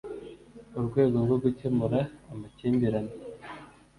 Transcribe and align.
Urwego 0.77 1.15
rwo 1.25 1.37
gukemura 1.43 1.99
amakimbirane 2.31 3.13